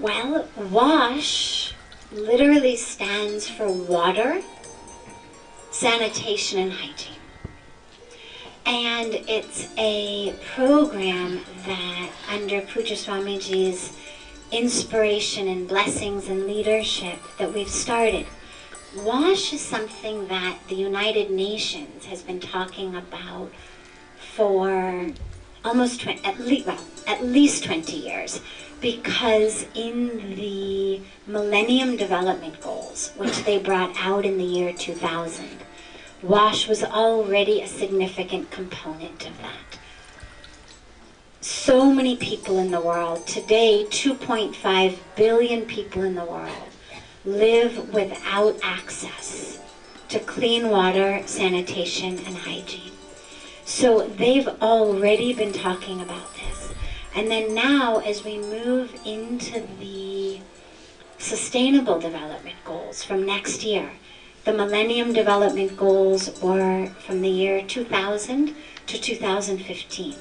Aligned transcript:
Well, 0.00 0.48
WASH 0.56 1.74
literally 2.12 2.76
stands 2.76 3.48
for 3.48 3.70
water, 3.70 4.42
sanitation, 5.70 6.58
and 6.58 6.72
hygiene. 6.72 7.16
And 8.64 9.14
it's 9.28 9.68
a 9.76 10.34
program 10.54 11.40
that, 11.66 12.10
under 12.28 12.62
Pujya 12.62 12.96
Swamiji's 12.96 13.96
inspiration 14.50 15.46
and 15.46 15.68
blessings 15.68 16.28
and 16.28 16.46
leadership, 16.46 17.18
that 17.38 17.52
we've 17.52 17.68
started. 17.68 18.26
WASH 18.96 19.52
is 19.52 19.60
something 19.60 20.26
that 20.28 20.58
the 20.68 20.74
United 20.74 21.30
Nations 21.30 22.06
has 22.06 22.22
been 22.22 22.40
talking 22.40 22.94
about 22.94 23.50
for 24.34 25.10
almost 25.64 26.00
20, 26.00 26.24
at 26.24 26.40
least 26.40 26.66
well, 26.66 26.80
at 27.06 27.24
least 27.24 27.64
20 27.64 27.96
years 27.96 28.40
because 28.82 29.64
in 29.74 30.34
the 30.34 31.00
Millennium 31.26 31.96
Development 31.96 32.60
Goals, 32.60 33.12
which 33.16 33.44
they 33.44 33.58
brought 33.58 33.94
out 33.96 34.26
in 34.26 34.36
the 34.36 34.44
year 34.44 34.72
2000, 34.72 35.46
WASH 36.20 36.68
was 36.68 36.82
already 36.82 37.60
a 37.60 37.66
significant 37.66 38.50
component 38.50 39.24
of 39.24 39.38
that. 39.38 39.78
So 41.40 41.92
many 41.92 42.16
people 42.16 42.58
in 42.58 42.72
the 42.72 42.80
world, 42.80 43.26
today 43.26 43.86
2.5 43.88 44.98
billion 45.16 45.64
people 45.64 46.02
in 46.02 46.16
the 46.16 46.24
world, 46.24 46.68
live 47.24 47.94
without 47.94 48.58
access 48.64 49.60
to 50.08 50.18
clean 50.18 50.70
water, 50.70 51.22
sanitation, 51.26 52.18
and 52.26 52.36
hygiene. 52.36 52.92
So 53.64 54.08
they've 54.08 54.48
already 54.60 55.32
been 55.32 55.52
talking 55.52 56.00
about 56.00 56.34
this. 56.34 56.41
And 57.14 57.30
then 57.30 57.54
now, 57.54 57.98
as 57.98 58.24
we 58.24 58.38
move 58.38 58.98
into 59.04 59.66
the 59.78 60.40
Sustainable 61.18 62.00
Development 62.00 62.56
Goals 62.64 63.04
from 63.04 63.26
next 63.26 63.64
year, 63.64 63.90
the 64.44 64.52
Millennium 64.52 65.12
Development 65.12 65.76
Goals 65.76 66.40
were 66.40 66.86
from 66.86 67.20
the 67.20 67.28
year 67.28 67.62
2000 67.62 68.54
to 68.86 68.98
2015. 68.98 70.14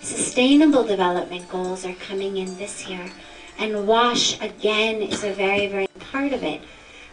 Sustainable 0.00 0.84
Development 0.84 1.46
Goals 1.50 1.84
are 1.84 1.94
coming 1.94 2.36
in 2.36 2.56
this 2.56 2.88
year, 2.88 3.10
and 3.58 3.86
WASH 3.86 4.40
again 4.40 5.02
is 5.02 5.24
a 5.24 5.32
very, 5.32 5.66
very 5.66 5.88
part 6.12 6.32
of 6.32 6.42
it 6.42 6.62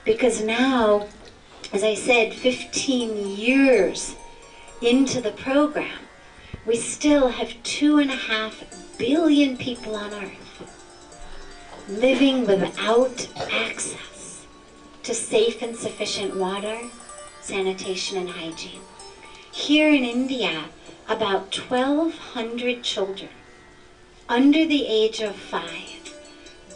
because 0.05 0.41
now, 0.41 1.07
as 1.73 1.83
I 1.83 1.95
said, 1.95 2.33
15 2.33 3.35
years 3.35 4.15
into 4.81 5.19
the 5.19 5.31
program, 5.31 6.06
we 6.67 6.75
still 6.75 7.29
have 7.29 7.63
two 7.63 7.97
and 7.97 8.11
a 8.11 8.15
half 8.15 8.61
billion 8.97 9.55
people 9.55 9.95
on 9.95 10.13
earth 10.13 10.47
living 11.87 12.45
without 12.45 13.25
access 13.49 14.45
to 15.01 15.13
safe 15.13 15.61
and 15.61 15.77
sufficient 15.77 16.35
water, 16.35 16.77
sanitation, 17.39 18.17
and 18.17 18.29
hygiene. 18.29 18.81
Here 19.53 19.89
in 19.89 20.03
India, 20.03 20.65
about 21.07 21.57
1,200 21.57 22.83
children 22.83 23.29
under 24.27 24.65
the 24.65 24.85
age 24.85 25.21
of 25.21 25.37
five 25.37 26.13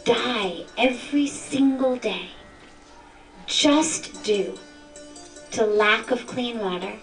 die 0.04 0.64
every 0.78 1.26
single 1.26 1.96
day 1.96 2.30
just 3.44 4.24
due 4.24 4.58
to 5.50 5.66
lack 5.66 6.10
of 6.10 6.26
clean 6.26 6.60
water, 6.60 6.94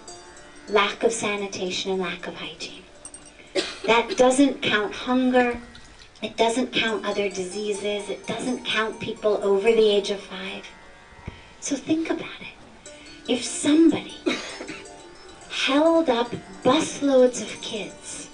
lack 0.68 1.04
of 1.04 1.14
sanitation, 1.14 1.92
and 1.92 2.02
lack 2.02 2.26
of 2.26 2.34
hygiene. 2.34 2.79
That 3.90 4.18
doesn't 4.18 4.62
count 4.62 4.94
hunger. 4.94 5.60
It 6.22 6.38
doesn't 6.38 6.72
count 6.72 7.08
other 7.08 7.28
diseases. 7.28 8.08
It 8.08 8.28
doesn't 8.28 8.64
count 8.64 9.00
people 9.00 9.40
over 9.44 9.66
the 9.72 9.90
age 9.90 10.12
of 10.12 10.20
five. 10.20 10.64
So 11.60 11.76
think 11.76 12.12
about 12.12 12.40
it. 12.40 12.94
If 13.28 13.44
somebody 13.44 14.14
held 15.50 16.08
up 16.08 16.30
busloads 16.64 17.42
of 17.42 17.60
kids, 17.64 18.30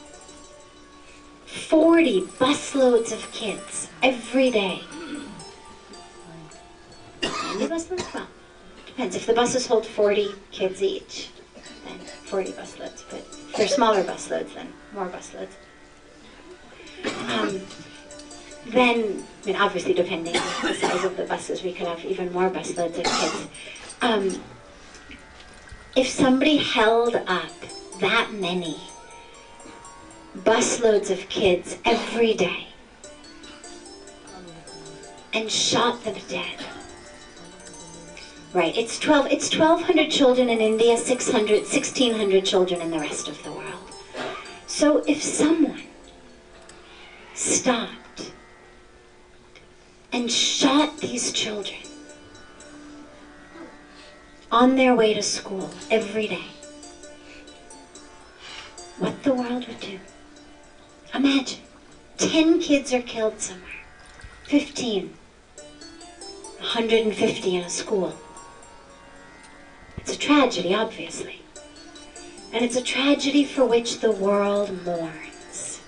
40 1.46 2.24
busloads 2.38 3.14
of 3.14 3.32
kids 3.32 3.88
every 4.04 4.52
day, 4.52 4.82
how 7.24 7.54
many 7.54 7.68
busloads? 7.68 8.14
Well, 8.14 8.28
depends. 8.88 9.16
If 9.16 9.26
the 9.26 9.34
buses 9.34 9.68
hold 9.68 9.86
40 9.88 10.36
kids 10.52 10.84
each, 10.84 11.30
then 11.86 11.98
40 12.26 12.52
busloads. 12.52 13.06
But 13.10 13.35
they're 13.58 13.68
smaller 13.68 14.04
busloads, 14.04 14.54
then 14.54 14.74
more 14.94 15.08
busloads. 15.08 15.54
Um, 17.30 17.62
then, 18.68 19.24
I 19.44 19.46
mean, 19.46 19.56
obviously, 19.56 19.94
depending 19.94 20.36
on 20.36 20.44
the 20.64 20.74
size 20.74 21.04
of 21.04 21.18
the 21.18 21.26
buses, 21.26 21.64
we 21.64 21.72
could 21.72 21.88
have 21.88 22.04
even 22.04 22.32
more 22.34 22.50
busloads 22.50 22.98
of 22.98 23.04
kids. 23.04 23.48
Um, 24.02 24.42
if 25.96 26.08
somebody 26.08 26.58
held 26.58 27.16
up 27.16 27.52
that 28.00 28.34
many 28.34 28.78
busloads 30.40 31.10
of 31.10 31.30
kids 31.30 31.78
every 31.86 32.34
day 32.34 32.68
and 35.34 35.50
shot 35.50 36.04
them 36.04 36.16
dead, 36.28 36.66
right? 38.56 38.76
It's 38.78 38.98
12. 38.98 39.28
It's 39.32 39.56
1,200 39.56 40.10
children 40.10 40.50
in 40.50 40.62
India, 40.62 40.98
600, 40.98 41.64
1,600 41.64 42.46
children 42.46 42.82
in 42.82 42.90
the 42.90 43.00
rest 43.00 43.28
of 43.28 43.44
the 43.44 43.52
world. 43.52 43.92
So 44.66 45.04
if 45.06 45.22
someone 45.22 45.84
stopped 47.34 48.32
and 50.14 50.32
shot 50.32 50.98
these 51.00 51.34
children 51.34 51.82
on 54.52 54.78
their 54.78 54.96
way 54.96 55.14
to 55.14 55.22
school 55.22 55.70
every 55.92 56.28
day, 56.28 56.46
what 58.98 59.22
the 59.24 59.34
world 59.34 59.68
would 59.68 59.80
do. 59.82 60.00
Imagine 61.14 61.60
10 62.18 62.62
kids 62.62 62.94
are 62.94 63.02
killed 63.02 63.42
somewhere, 63.42 63.84
15, 64.46 65.14
150 66.60 67.56
in 67.56 67.64
a 67.64 67.70
school. 67.70 68.14
It's 70.06 70.14
a 70.14 70.20
tragedy, 70.20 70.72
obviously. 70.72 71.40
And 72.54 72.64
it's 72.64 72.76
a 72.76 72.82
tragedy 72.82 73.44
for 73.44 73.66
which 73.66 74.02
the 74.02 74.12
world 74.12 74.86
mourns. 74.86 75.80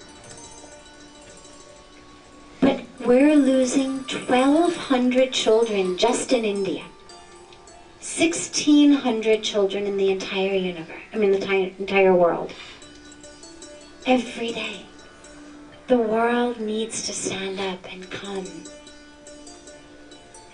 But 2.59 2.83
we're 2.99 3.35
losing 3.35 3.97
1,200 3.99 5.31
children 5.31 5.99
just 5.99 6.31
in 6.33 6.45
India. 6.45 6.81
1,600 7.99 9.43
children 9.43 9.85
in 9.85 9.97
the 9.97 10.09
entire 10.09 10.55
universe, 10.55 10.97
I 11.13 11.17
mean, 11.17 11.29
the 11.29 11.37
ti- 11.37 11.75
entire 11.77 12.15
world. 12.15 12.51
Every 14.07 14.49
day. 14.49 14.81
The 15.85 15.99
world 15.99 16.59
needs 16.59 17.05
to 17.05 17.13
stand 17.13 17.59
up 17.59 17.85
and 17.93 18.09
come 18.09 18.63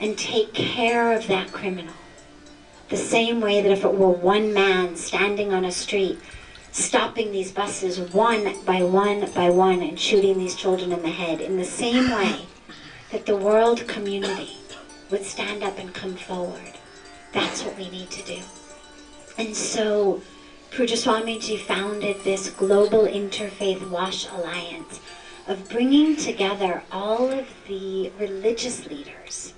and 0.01 0.17
take 0.17 0.53
care 0.53 1.13
of 1.13 1.27
that 1.27 1.53
criminal. 1.53 1.93
The 2.93 2.99
same 2.99 3.41
way 3.41 3.59
that 3.59 3.71
if 3.71 3.83
it 3.83 3.95
were 3.95 4.11
one 4.11 4.53
man 4.53 4.95
standing 4.95 5.51
on 5.51 5.65
a 5.65 5.71
street, 5.71 6.19
stopping 6.71 7.31
these 7.31 7.51
buses 7.51 7.99
one 8.13 8.63
by 8.65 8.83
one 8.83 9.31
by 9.31 9.49
one 9.49 9.81
and 9.81 9.99
shooting 9.99 10.37
these 10.37 10.53
children 10.53 10.91
in 10.91 11.01
the 11.01 11.09
head, 11.09 11.41
in 11.41 11.57
the 11.57 11.65
same 11.65 12.11
way 12.11 12.45
that 13.11 13.25
the 13.25 13.35
world 13.35 13.87
community 13.87 14.57
would 15.09 15.25
stand 15.25 15.63
up 15.63 15.79
and 15.79 15.95
come 15.95 16.15
forward. 16.15 16.77
That's 17.31 17.63
what 17.63 17.75
we 17.79 17.89
need 17.89 18.11
to 18.11 18.23
do. 18.25 18.41
And 19.39 19.55
so 19.55 20.21
Swamiji 20.69 21.57
founded 21.57 22.23
this 22.23 22.51
global 22.51 23.07
interfaith 23.07 23.89
WASH 23.89 24.27
alliance 24.29 24.99
of 25.47 25.67
bringing 25.67 26.15
together 26.15 26.83
all 26.91 27.31
of 27.31 27.47
the 27.67 28.11
religious 28.19 28.85
leaders 28.85 29.55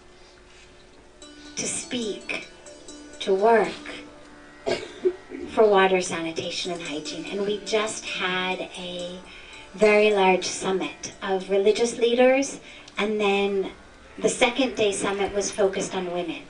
to 1.58 1.68
speak, 1.68 2.48
to 3.26 3.34
work 3.34 3.74
for 5.50 5.68
water 5.68 6.00
sanitation 6.00 6.72
and 6.72 6.82
hygiene. 6.84 7.26
And 7.32 7.42
we 7.42 7.60
just 7.66 8.06
had 8.06 8.60
a 8.78 9.18
very 9.74 10.12
large 10.14 10.46
summit 10.46 11.12
of 11.24 11.50
religious 11.50 11.98
leaders, 11.98 12.60
and 13.00 13.20
then 13.20 13.72
the 14.20 14.30
second 14.30 14.76
day 14.76 14.92
summit 14.92 15.34
was 15.34 15.50
focused 15.50 15.96
on 15.96 16.12
women. 16.12 16.44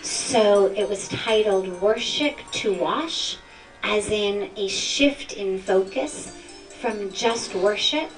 So 0.00 0.72
it 0.74 0.88
was 0.88 1.06
titled 1.08 1.82
Worship 1.82 2.38
to 2.52 2.72
Wash, 2.72 3.36
as 3.82 4.08
in 4.08 4.50
a 4.56 4.68
shift 4.68 5.34
in 5.34 5.58
focus 5.58 6.34
from 6.80 7.12
just 7.12 7.54
worship 7.54 8.10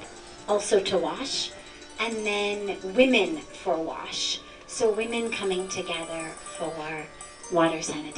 also 0.49 0.79
to 0.79 0.99
wash, 0.99 1.51
and 1.99 2.25
then 2.25 2.77
women 2.95 3.39
for 3.39 3.77
wash. 3.77 4.41
So 4.69 4.93
women 4.93 5.33
coming 5.33 5.69
together 5.69 6.31
for 6.57 6.69
water 7.55 7.81
sanitation. 7.81 8.15